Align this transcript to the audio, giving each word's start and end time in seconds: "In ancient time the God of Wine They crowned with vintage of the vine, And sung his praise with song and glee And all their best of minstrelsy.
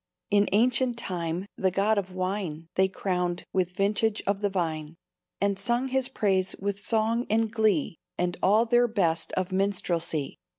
"In 0.31 0.47
ancient 0.51 0.97
time 0.97 1.45
the 1.57 1.69
God 1.69 1.99
of 1.99 2.11
Wine 2.11 2.69
They 2.73 2.87
crowned 2.87 3.45
with 3.53 3.69
vintage 3.75 4.23
of 4.25 4.39
the 4.39 4.49
vine, 4.49 4.95
And 5.39 5.59
sung 5.59 5.89
his 5.89 6.09
praise 6.09 6.55
with 6.57 6.79
song 6.79 7.27
and 7.29 7.51
glee 7.51 7.99
And 8.17 8.35
all 8.41 8.65
their 8.65 8.87
best 8.87 9.31
of 9.33 9.51
minstrelsy. 9.51 10.39